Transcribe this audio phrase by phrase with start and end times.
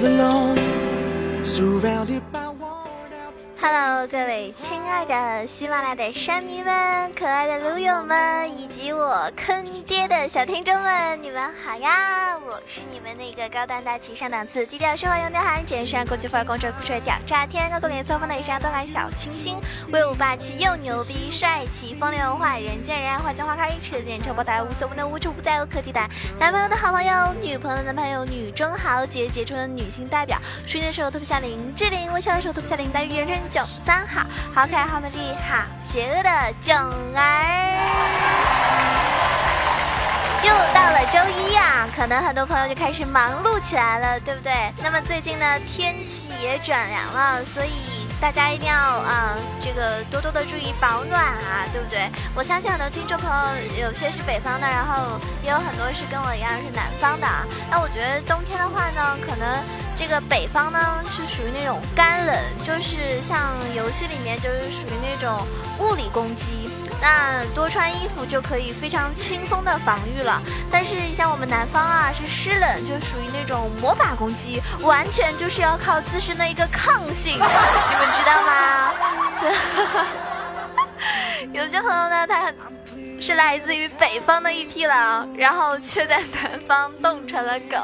[0.00, 0.54] Hello，
[4.06, 12.37] 各位亲爱的喜马拉雅的山迷们、可爱的撸友们，以及我坑爹的小听众们，你们好呀！
[12.66, 19.56] 是你们那个高端大气上档次、低调奢华有内涵、简约时尚国际范儿、公主酷帅屌炸天、高冷脸色风的一山东海小清新、
[19.92, 26.08] 威武霸气又牛逼、帅气风流文化、人见人爱、花见花开、车见车爆胎、无所不能、无处不在、无可替代。
[26.38, 30.38] 男朋友的好朋友，女朋友的男朋友，女中豪杰，杰出的女性代表。
[30.66, 36.30] 睡的时候特别像林志玲，微笑的时候特别像林黛玉，人称囧三好，好可爱，好美丽，好邪恶的
[36.60, 36.76] 囧
[37.14, 38.57] 儿。
[40.48, 44.72] 又到了周一啊，可能很多朋友就开始忙碌起来了，对不对？
[44.82, 47.98] 那么最近呢，天气也转凉了，所以。
[48.20, 52.10] 大家一定要啊，这个多多的注意保暖啊，对不对？
[52.34, 57.46] 我相信很多听众朋友有些是北方的，然后也有很多是跟我一样是南方的啊。
[57.70, 59.62] 那我觉得冬天的话呢，可能
[59.98, 65.44] 这个北方呢是属于那种干冷，就是像游戏里面就是属于那种
[65.80, 66.70] 物理攻击。
[67.00, 77.48] 那多穿衣服就可以非常轻松的防御了，但是像我们南方啊，是湿冷，就属于那种魔法攻击，完全就是要靠自身的一个抗性， 你们
[78.16, 78.92] 知道吗？
[81.52, 82.52] 有些朋友呢，他
[83.20, 87.76] 是来自于北方的一匹狼，然后却在南方冻成了狗。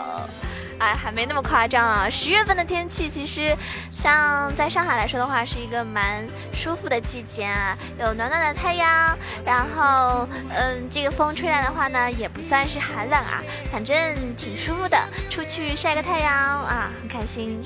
[0.78, 2.08] 哎，还没那么夸张啊！
[2.11, 3.56] 十月份的天气，其实
[3.91, 13.97] 像在上海来说的话，是一个蛮舒服的季节啊，有暖暖的太阳，然后嗯，这个风吹来的话呢，也不算是寒冷啊，反正
[14.36, 14.98] 挺舒服的，
[15.30, 17.61] 出去晒个太阳啊，很开心。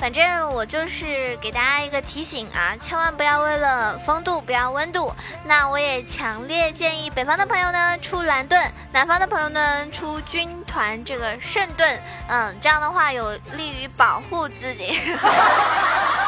[0.00, 5.14] 反正我就是给大家一个提醒啊，千万不要为了风度不要温度。
[5.44, 14.98] 那我也强烈建议北方的朋友呢出蓝盾，南方的朋友呢出军团这个圣盾，嗯，这样的话有利于保护自己。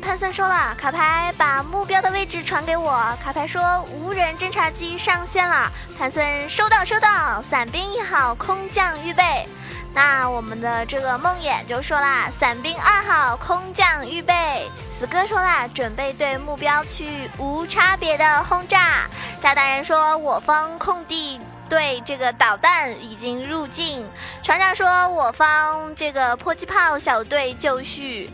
[0.00, 3.16] 潘森说了，卡牌把目标的位置传给我。
[3.22, 5.70] 卡牌说无人侦察机上线了。
[5.98, 9.46] 潘森收到收到，伞兵一号空降预备。
[9.94, 14.70] 那我们的这个梦魇就说啦，伞兵二号空降预备。
[14.98, 19.06] 子哥说啦，准备对目标区域无差别的轰炸。
[19.40, 24.08] 炸弹人说我方空地对这个导弹已经入境。
[24.42, 28.30] 船长说我方这个迫击炮小队就绪。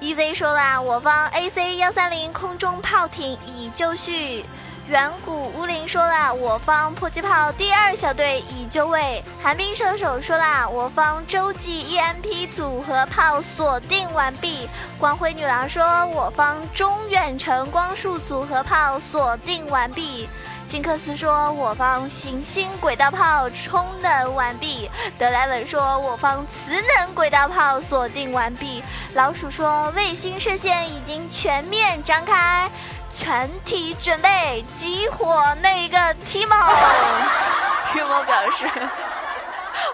[0.00, 4.44] EZ 说啦，我方 AC 幺三零空中炮艇已就绪。
[4.86, 9.22] 远古乌灵说啦，我方迫击炮第二小队已就位。
[9.42, 14.68] 寒冰射手说啦，我方洲际 EMP 组合炮锁定完毕。
[15.00, 20.28] 光辉女郎说，我方中远程光束组合炮锁定完毕。
[20.68, 28.82] 金克斯说：“我方行星轨道炮充能完毕。”德莱文说：“我方磁能轨道炮锁定完毕。”
[29.14, 32.70] 老鼠说：“卫星射线已经全面张开，
[33.10, 35.96] 全体准备激活那一个
[36.26, 36.54] Timo。
[37.90, 38.66] tm 表示：“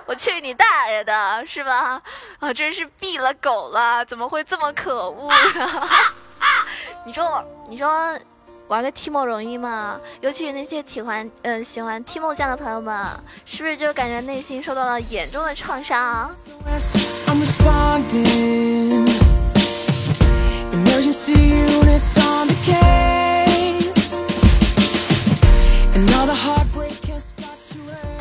[0.06, 2.03] 我去你大爷的，是吧？
[2.41, 4.05] 啊，真是毙了狗了！
[4.05, 5.89] 怎么会这么可恶呢？
[7.06, 8.19] 你说，你说。”
[8.69, 10.01] 玩个 Timo 容易吗？
[10.21, 13.07] 尤其是那些喜欢嗯喜欢 Timo 酱的朋友们，
[13.45, 16.31] 是不是就感觉内心受到了严重的创伤？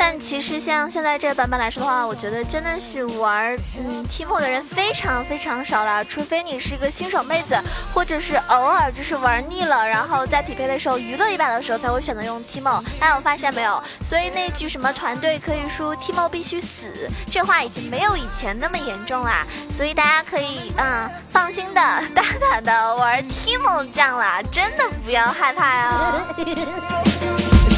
[0.05, 7.57] 但其实像现在这个版本来说的话，我觉得真的是玩嗯 Timo 的人非常非常少了，除非你是一个新手妹子，
[7.93, 12.83] 或者是偶尔就是玩腻了，然后在匹配的时候娱乐一把的时候才会选择用 Timo。
[12.99, 13.81] 大家有发现没有？
[14.05, 16.91] 所以那句什么团队可以输，Timo 必须死，
[17.31, 19.47] 这话已经没有以前那么严重啦。
[19.71, 21.81] 所以大家可以嗯放心的
[22.13, 26.21] 大胆的玩 Timo 酱啦，真的不要害怕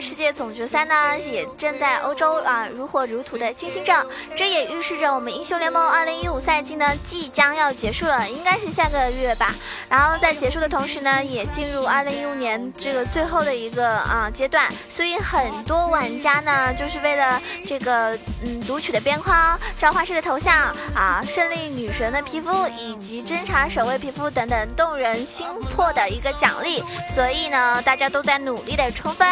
[0.00, 9.54] 世界总决赛呢也正在欧洲啊如火如荼的进行着这也预示着我们英雄联盟二零一五赛季呢即将要结束了应该是下个月吧。
[9.88, 14.68] 然后在结束的同时呢也进入二零一五年这个最后的一个啊阶段。
[14.88, 26.82] 所以很多玩家呢就是为了这个嗯读取的边框召唤师的头像啊胜利女神的皮肤以及侦察守卫皮肤等等动人心魄的一个奖励
[27.14, 29.28] 所以呢大家都在努力的冲分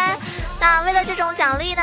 [0.62, 1.82] 那为了这种奖励呢，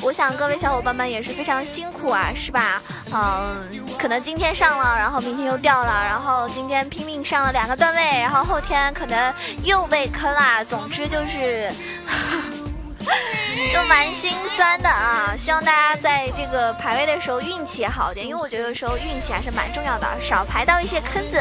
[0.00, 2.80] 我想各位小伙伴们也是非常辛苦啊，是吧？
[3.12, 9.30] 嗯，可能今天上了，然后明天又掉了，然后今天拼命上了两个段位，然后后天可能
[9.62, 10.64] 又被坑了。
[10.64, 11.70] 总之就是，
[13.74, 15.34] 都蛮心酸的啊！
[15.36, 21.38] 希望大家在这个排位的时候运气好点，因为我觉得有时候运气还是蛮重要的，少排到一些坑子。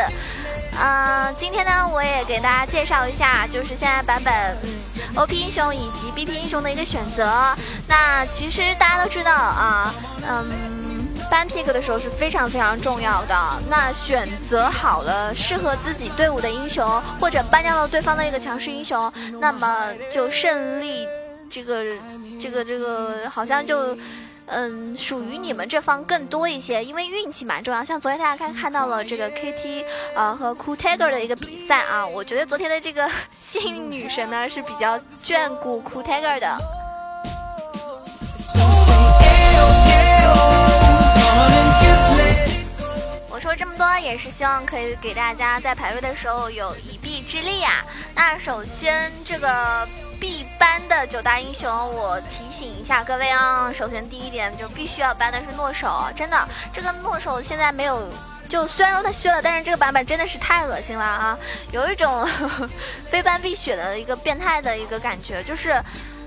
[0.81, 4.33] 嗯，今天呢，我也给大家介绍一下，就是现在版本，
[4.63, 7.55] 嗯，OP 英雄以及 BP 英雄的一个选择。
[7.87, 9.93] 那其实大家都知道啊，
[10.27, 13.35] 嗯，搬 pick 的时候是非常非常重要的。
[13.69, 21.07] 那选择好了适合自己队伍的英雄，或者搬掉了对方的一个强势英雄，那么就胜利，
[21.49, 21.83] 这个，
[22.39, 23.95] 这个，这个，好像就。
[24.47, 27.83] 嗯，属于你们这方更多一些，因为运气蛮重要。
[27.83, 29.85] 像昨天大家看看到了这个 KT
[30.15, 33.09] 呃和 Cool Tiger 的一个比赛啊，我觉得昨天的这个
[33.39, 36.57] 幸运女神呢是比较眷顾 Cool Tiger 的。
[43.29, 47.83] 我说这么多也是希望可以给大家在排位的时候有一臂之力啊。
[48.13, 49.87] 那首先这个。
[50.23, 53.69] 必搬的九大英雄，我提醒一下各位啊。
[53.69, 58.01] 首先第一点就必须要搬的是诺手，真的，这个诺手现在没有，
[58.47, 61.37] 就虽然说他削了，但是这个版本真的是太恶心了啊，
[61.73, 62.25] 有一种
[63.09, 65.43] 非搬必选的一个变态的一个感觉。
[65.43, 65.71] 就是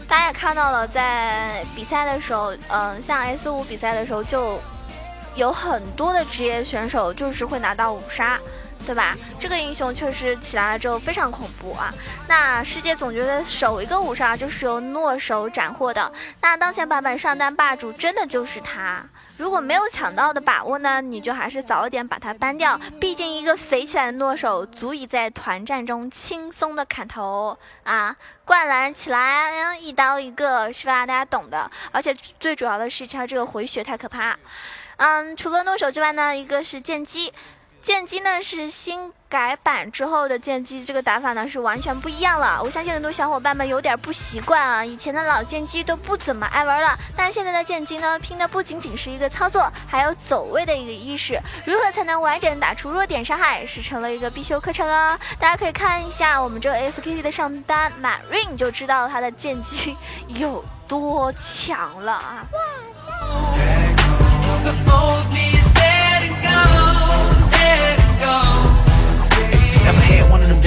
[0.07, 4.61] 大家也看到了，在比赛的时候，嗯，像 S 五比赛的时候，就
[5.37, 8.39] 有很多的职业选手就是会拿到五杀。
[8.87, 9.17] 对吧？
[9.41, 11.93] 这个英雄确实起来了之后非常恐怖啊！
[12.29, 16.11] 那世界总觉得首一个五杀就是由诺手斩获的。
[16.41, 19.05] 那当前版本上单霸主真的就是他。
[19.37, 22.81] 如果没有抢到的把握呢，你就还是早一点把他搬掉。
[23.01, 28.17] 毕竟一个肥起来的诺手足以在团战中轻松的砍头啊！
[28.45, 31.05] 灌篮起来，一刀一个，是吧？
[31.05, 31.69] 大家懂的。
[31.91, 34.39] 而且最主要的是他这个回血太可怕。
[34.99, 37.33] 嗯，除了诺手之外呢，一个是剑姬。
[37.87, 42.61] 剑姬呢是新改版之后的剑姬，这个打法呢是完全不一样了。
[42.61, 46.99] 我相信很多小伙伴们有点不习惯啊，以前的老剑姬都不怎么爱玩了。
[47.17, 51.41] 但现在的剑姬呢，拼的不仅仅是一个操作，还有走位的一个意识。
[51.65, 55.17] 如何才能完整打出弱点伤害，是成了一个必修课程啊！
[55.39, 59.97] 大家可以看一下我们这个 SKT 的上单马 Rain，就知道他的剑姬
[60.27, 62.47] 有多强了啊！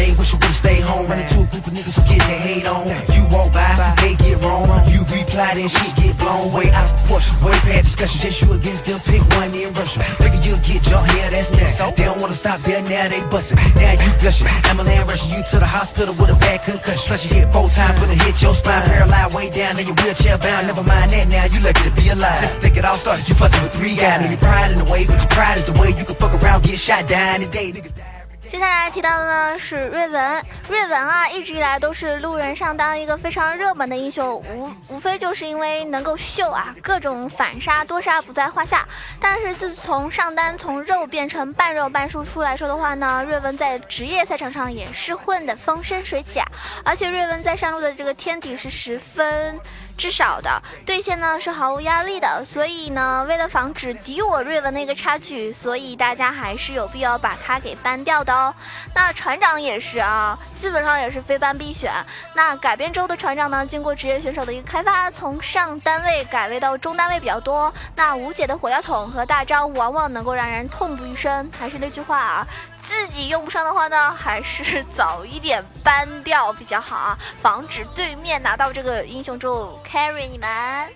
[0.08, 1.08] You would've stayed home.
[1.08, 2.88] Run into a group of niggas who getting their hate on.
[3.12, 3.68] You walk by,
[4.00, 4.68] they get wrong.
[4.88, 7.36] You reply, then shit get blown way out of proportion.
[7.44, 9.00] Way past discussion, just you against them.
[9.04, 10.04] Pick one in Russia.
[10.22, 11.80] Figure you'll get your hair, that's next.
[11.80, 13.58] They don't wanna stop there, now they bustin'.
[13.76, 14.48] Now you gushing.
[14.70, 17.06] Emily rushing you to the hospital with a bad concussion.
[17.08, 18.84] Plus you hit four times, but it hit your spine.
[18.84, 20.68] Paralyzed way down, now you wheelchair bound.
[20.68, 22.40] Never mind that now, you lucky to be alive.
[22.40, 24.22] Just think it all started, you fussing with three guys.
[24.22, 26.34] And your pride in the way, but your pride is the way you can fuck
[26.42, 27.72] around, get shot down today.
[27.72, 28.09] Niggas die.
[28.52, 38.88] 接下来提到的呢是瑞文，瑞文啊，一直以来都是路人上当一个非常热门的英雄，无无非就是因为能够秀啊，各种反杀多杀不在话下。
[39.20, 46.48] 但是自从上单从肉变成半肉半输出来说的话呢，瑞文在职业赛场上也是混得风生水起啊，
[46.84, 49.60] 而且瑞文在上路的这个天敌是十分。
[50.00, 50.50] 至少的
[50.86, 58.56] 对线呢是毫无压力的，所以呢，为了防止敌我瑞文的一个差距，所以大家还是有必要把它给搬掉的哦。
[58.96, 61.92] 那船长也是啊，基本上也是非搬必选。
[62.34, 67.72] 那改编之后的船长呢，经过职业选手的一个开发，从上单位改为到中单位比较多。
[67.94, 71.52] 那无解的火药桶和大招往往能够让人痛不欲生。
[71.60, 72.48] 还是那句话啊。
[72.90, 80.90] 自己用不上的话呢，还是早一点搬掉比较好啊，防止对面拿到这个英雄之后 carry 你们。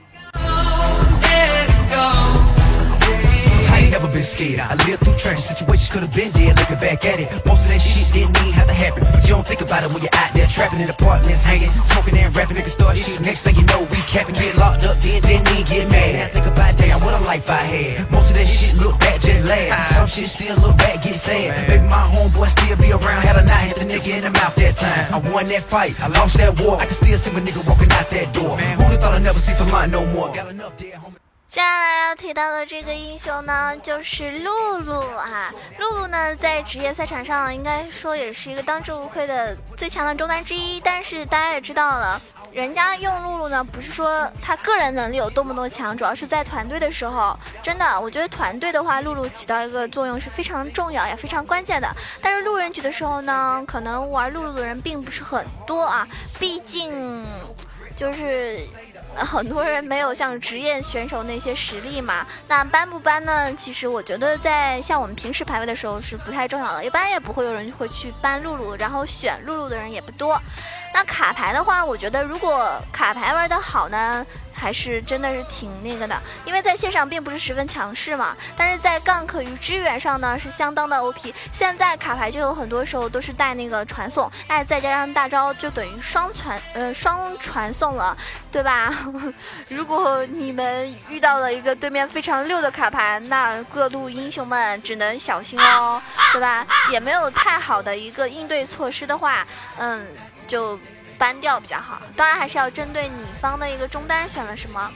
[3.93, 4.57] Never been scared.
[4.57, 6.57] I lived through tragic situations, could have been dead.
[6.57, 9.05] Looking back at it, most of that shit didn't even have to happen.
[9.05, 12.17] But you don't think about it when you're out there trapping in apartments, hanging, smoking
[12.17, 12.57] and rapping.
[12.57, 13.21] Niggas start shit.
[13.21, 16.09] Next thing you know, we capping, get locked up, then didn't even get mad.
[16.17, 18.09] Now think about damn what a life I had.
[18.09, 19.69] Most of that shit look back just last.
[19.69, 19.93] Ah.
[19.93, 21.53] Some shit, still look back, get sad.
[21.69, 24.57] Maybe my homeboy still be around, had a knife hit the nigga in the mouth
[24.57, 25.05] that time.
[25.13, 26.81] I won that fight, I lost that war.
[26.81, 28.57] I can still see my nigga walking out that door.
[28.57, 30.33] Who'da thought I'd never see for line no more?
[30.33, 31.22] Got enough dead homies.
[31.53, 35.53] 接下来要提到的这个英雄呢，就是露露啊。
[35.77, 40.79] 露露呢，在职业赛场上应该说也是一个当之无愧的最强的中单之一。
[40.79, 42.19] 但是大家也知道了，
[42.51, 51.87] 人家用露露呢，不是说他个人能力有多么多强，主要是在团队的时候，真的，我觉得团队的话，露露起到一个作用是非常重要也非常关键的。
[52.19, 56.07] 但是路人局的时候呢，可能玩露露的人并不是很多啊，
[56.39, 57.23] 毕竟
[57.95, 58.57] 就是。
[59.15, 63.53] 很多人没有像职业选手那些实力嘛，那搬不搬呢？
[63.55, 70.39] 其实我觉得在像我们平时排位的时候是不太重要的，一般也不会有人会去搬露露，然后选露露的人也不多。
[70.93, 74.25] 那卡牌的话，我觉得如果卡牌玩的好呢？
[74.55, 81.33] 还是真的是挺那个的，因为在线上并不是十分强势嘛，但是在 gank 与支援上呢是相当的 OP。
[81.51, 88.15] 现在卡牌就有很多时候都是带那个传送，哎，再加上大招就等于双传，呃，双传送了，
[88.51, 88.93] 对吧？
[89.69, 95.99] 如果你们遇到了一个对面非常溜的卡牌，那各路英雄们只能小心哦，
[96.31, 96.65] 对吧？
[96.91, 99.45] 也没有太好的一个应对措施的话，
[99.77, 100.05] 嗯，
[100.47, 100.79] 就。
[101.15, 104.91] 搬掉比较好，当然还是要针对你方的一个中单选了什么。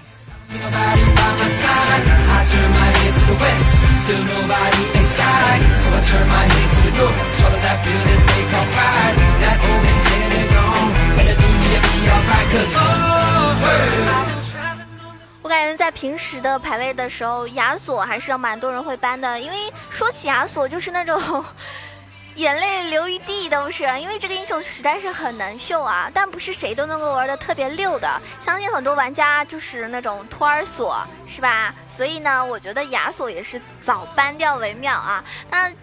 [15.42, 21.46] 我感觉在平时的排位的时候，亚索还是蛮多人会搬的，因为说起亚索就是那种。
[22.38, 28.22] 眼泪流一地都是，因为这个英雄实在是很难秀啊，但不是谁都能够玩的特别溜的。
[28.40, 31.74] 相信很多玩家就是那种托儿所，是吧？
[31.90, 35.24] 所以呢，我觉得亚索也是早搬掉为妙啊。
[35.50, 35.74] 那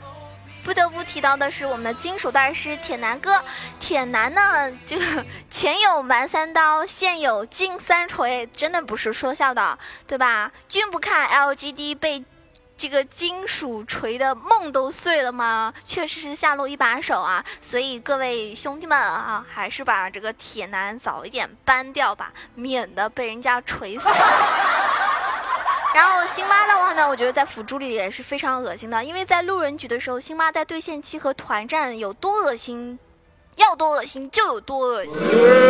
[0.63, 3.43] 不得不提到的是我们的金属大师铁男哥，
[3.81, 10.53] 铁男呢，这个前有蛮三刀，现有金三锤，真的不是说笑的，对吧？
[10.69, 12.25] 君不看 LGD 被。
[12.77, 15.73] 这个金属锤的梦都碎了吗？
[15.85, 24.09] 确实是下路一把手啊，所以各位兄弟们啊，还是把这个铁男早一点搬掉吧，免得被人家锤死。
[25.95, 32.99] 然后辛巴的话呢，我觉得在辅助里也是非常恶心的，因为在路人局的时候，辛巴在对线期和团战有多恶心。
[33.57, 35.15] 要多恶心就有多恶心，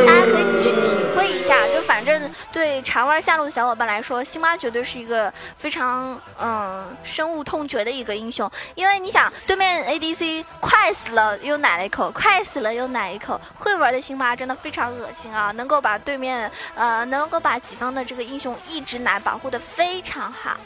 [0.07, 1.67] 大家可以去体会一下。
[1.69, 8.51] 就反正对常玩下路的小伙伴来说，辛巴绝对是一个非常嗯深恶痛绝的一个英雄。
[8.75, 15.51] 因为你想，对面 ADC 快死了又奶了一口，快死了又奶一口，会玩的辛巴真的非常恶心啊！
[15.53, 20.57] 能够把对面呃能够把己方的这个英雄一直奶保护的非常好。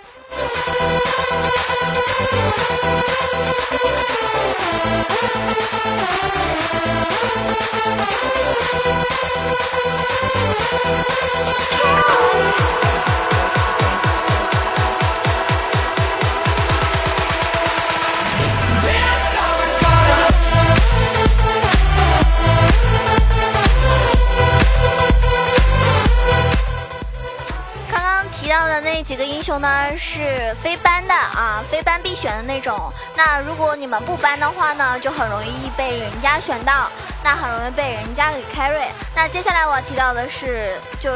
[29.48, 32.92] 球呢是非班的啊，非班必选的那种。
[33.16, 36.90] 那如果你们不班的话呢，就很容易被人家选到，
[37.24, 38.88] 那很容易被人家给 carry。
[39.16, 41.10] 那接下来我要提到的是，就。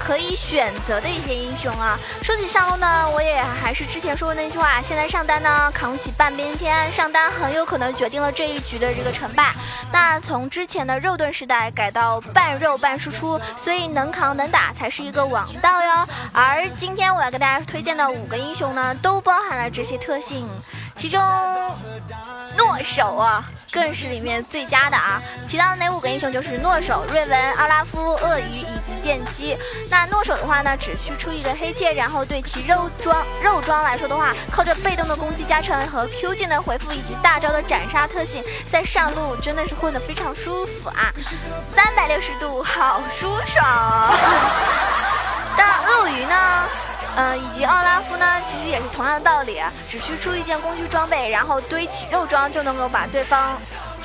[0.00, 9.52] 可以选择的一些英雄啊，说起上路呢，我也还是之前说的那句话，现在上单呢扛起半边天，上单很有可能决定了这一局的这个成败。
[9.92, 16.08] 那从之前的肉盾时代改到半肉半输出，所以能扛能打才是一个王道哟。
[16.32, 20.48] 而今天我要给大家推荐的五个英雄呢，都包含了这些特性，
[20.96, 21.20] 其中
[22.56, 23.44] 诺手啊。
[23.72, 25.22] 更是里面最佳的啊！
[25.48, 29.56] 提到的哪五个英雄就是诺手、瑞文、奥拉夫、鳄鱼以及剑姬。
[29.88, 41.12] 那诺手的话呢，只需出一个黑切，然后对其肉装肉装来说的话，靠着被动的攻击加成和 Q 技能回复以及大招的斩杀特性，在上路真的是混得非常舒服啊！
[41.74, 43.64] 三百六十度好舒爽。
[45.56, 46.89] 那鳄鱼呢？
[47.16, 53.56] 嗯，以及奥拉夫呢，其实也是同样的道理，只需出一件工具装备，然后堆起肉装，就能够把对方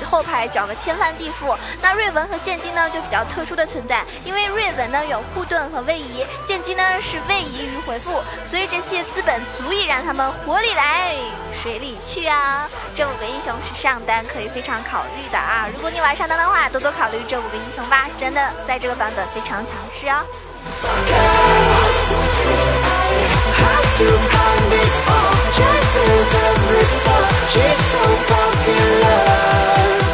[0.04, 1.56] 后排搅个天翻地覆。
[1.80, 11.14] 那瑞文和剑姬呢，就比较特殊的存在，因为瑞文呢有护盾和位移，剑姬呢是位移与回复，所以这些资本足以让他们火里来，
[11.54, 12.68] 水里去啊。
[12.94, 20.24] 这五个英雄是上单可以非常考虑的啊，如果你玩上单的话，多多考虑这五个英雄吧，真的在这个版本非常强势哦。
[23.60, 30.04] Has to find it all just as every starjust so fucking love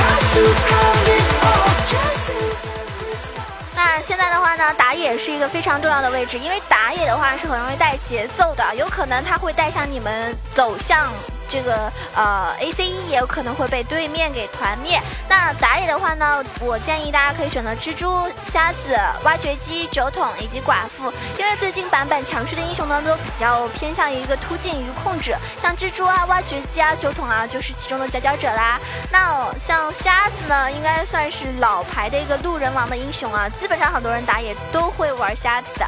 [0.00, 3.46] has to find it all just as every star.
[3.74, 11.08] 那现在的话呢打野是一个非常重要的位置因为打野的话是很容易带节奏的有可能他会带向你们走向
[11.48, 15.00] 这个呃，ACE 也有可能会被对面给团灭。
[15.28, 28.78] 那打野的话呢，我建议大家可以选择蜘蛛、瞎子、挖掘机、酒桶以及寡妇，因为最近版本强势的英雄呢都比较偏向于一个突进与控制，像蜘蛛啊、挖掘机啊、酒桶啊就是其中的佼佼者啦。
[29.10, 35.86] 那像瞎子呢，应该算是老牌的一个路人王的英雄啊，基本上很多人打野都会玩瞎子的。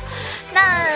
[0.53, 0.87] 那。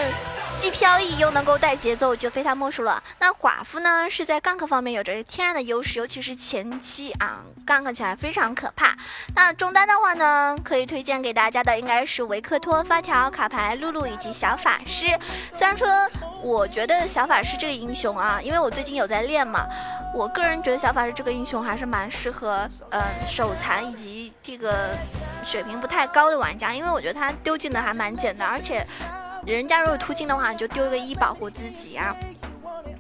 [0.62, 3.02] 既飘逸又能够带节奏，就非他莫属了。
[3.18, 8.96] 那寡妇呢，是在 gank 方面有着天然的优势，尤其是前期啊，gank 起来非常可怕。
[9.34, 15.06] 那中单的话呢，可以推荐给大家的应该是维克托、发条、卡牌、露露以及小法师。
[15.52, 15.88] 虽然说
[16.40, 19.66] 我觉得小法师这个英雄啊，因为我最近有在练嘛，
[20.14, 24.90] 我个人觉得小法师这个英雄还是蛮适合嗯手残以及这个
[25.42, 28.86] 水平不太高的玩家，因为我觉得他丢技能还蛮简单，而且。
[29.44, 32.14] 人家如果突进的话，你就丢一个一保护自己啊。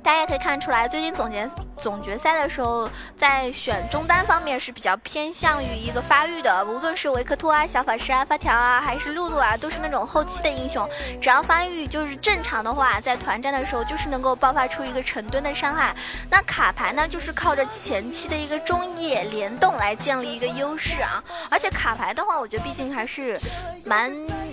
[0.02, 1.48] 大家也可以看出来，最近总结
[1.82, 10.88] 总决赛的时候，在选中单方面是比较偏向于一个发育的，无论是维克托啊、小法师啊、发条啊，还是露露啊，都是那种后期的英雄，
[11.20, 15.94] 只要发育就是正常的话，在团战的时候就是能够爆发出一个成吨的伤害。
[16.28, 21.22] 那卡牌呢，就是靠着前期的一个中野联动来建立一个优势啊。
[21.48, 23.40] 而且卡牌的话，我觉得毕竟还是
[23.84, 24.12] 蛮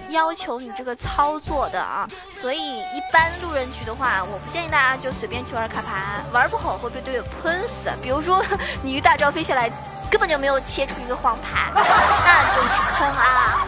[0.09, 5.39] 要求你这个操作的啊，所以一般路人局的话，我不建议大家就随便。
[5.49, 7.89] 去玩卡牌，玩不好会被队友喷死。
[8.01, 8.43] 比如说，
[8.81, 9.69] 你一个大招飞下来，
[10.09, 13.65] 根本就没有切出一个黄牌，那就是坑啊！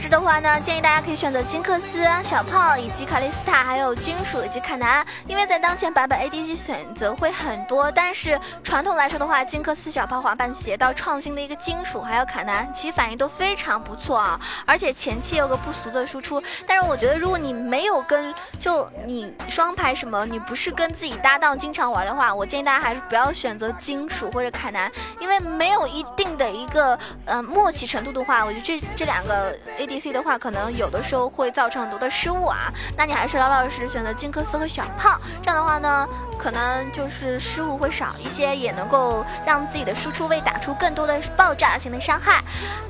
[0.00, 16.42] ，ADC 位置的话呢，建议大家可以选择金克斯、小炮以及卡莉斯塔，还有金属以及凯南，因为在当前版本 ADC 选择会很多，但是传统来说的话，金克斯、小炮、滑板鞋到创新的一个金属，还有凯南，其反应都非常不错啊，而且前期有个不俗的输出。
[16.66, 28.80] 但是我觉得，如果你没有跟就你双排什么，你不是跟自己搭档经常玩的话，我建议大家还是不要选择金属或者凯南，因为没有一定的一个呃默契程度的话，我觉得这。
[28.96, 32.72] 这两个 AD D C 的话，可能有的时候会造成很多的失误啊。
[32.96, 42.40] 那你还是老老实实选择金克斯和小炮，这样的话呢，可能就是失误会少一些，也能够让自己的输出位打出更多的爆炸性的伤害。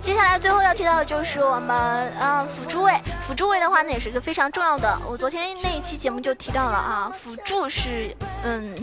[0.02, 4.98] 接下来最后要提到的就是我们呃辅助位，辅助位的话呢，也是一个非常重要的。
[5.08, 8.74] 我昨天那一期节目就提到了啊，辅助是嗯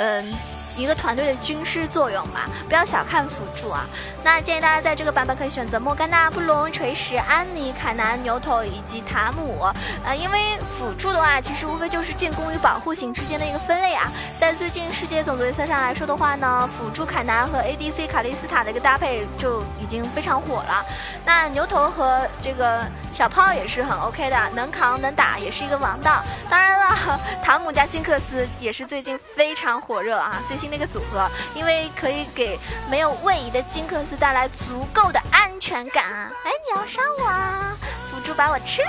[0.00, 0.34] 嗯。
[0.76, 3.84] 一个团队的军师作用吧，不要小看辅助啊。
[4.22, 9.66] 那建议大家在这个版本可以选择莫甘娜、布隆、锤石、安妮、凯南、牛头以及塔姆。
[10.04, 14.10] 呃，因为辅助的话，其实无非就是进攻与保护型之间的一个分类啊。
[14.38, 20.86] 在最近世界总决赛上来说的话呢，辅助凯南和 ADC 卡莉斯塔的一个搭配就已经非常火了。
[21.26, 26.22] 那牛头和这个小炮也是很 OK 的，能扛能打，也是一个王道。
[26.48, 30.40] 当然了， 塔姆加金克斯也是最近非常火火热啊。
[30.46, 32.56] 最新那个组合，因为可以给
[32.88, 36.30] 没有位移的金克斯带来足够的安全感啊！
[36.44, 37.76] 哎，你要杀我啊？
[38.08, 38.88] 辅助把我吃了，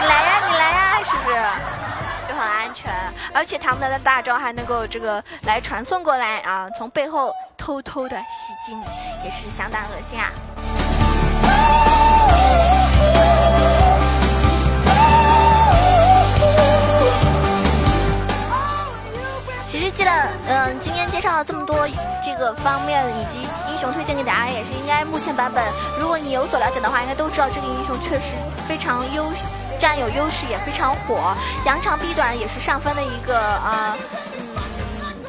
[0.00, 1.36] 你来呀，你来呀，是不是？
[2.28, 2.92] 就很安全，
[3.32, 8.84] 而且他们的大招还能够这个来传送过来啊，从背后偷偷的袭击你，
[9.24, 10.30] 也是相当恶心啊！
[19.96, 20.10] 记得
[20.48, 21.86] 嗯，今天介绍了这么多
[22.24, 25.64] 这个方面以及英雄推荐给大家，也是应该目前版本，
[25.98, 28.32] 如果你有所了解的话，应该都知道这个英雄确实
[28.66, 29.32] 非常优，
[29.78, 33.96] 占有优势也非常火，扬长避短也是上分的一个啊。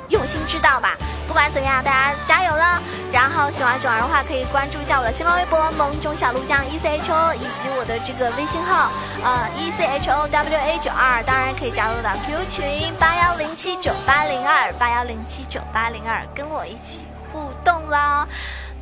[0.09, 0.95] 用心之道吧，
[1.27, 2.81] 不管怎么样，大家加油了。
[3.11, 8.91] 然后喜欢九儿的话，可以关注一下我的新浪微博“萌种小鹿酱 E C H O”，以及我的这个微信号
[9.23, 18.27] 呃 E C H O W A 九二，当然可以加入到 QQ 群八幺零七九八零二八幺零七九八零二，跟我一起互动啦。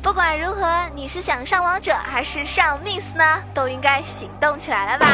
[0.02, 3.42] 不管如何，你是想上王者还是上 Miss 呢？
[3.54, 5.06] 都应该行动起来了吧。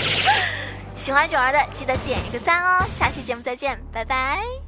[0.96, 2.84] 喜欢九儿的，记得点一个赞哦。
[2.90, 4.67] 下期节目再见，拜拜。